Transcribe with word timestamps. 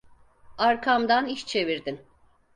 Arkamdan 0.57 1.27
iş 1.27 1.45
çevirdin. 1.45 2.07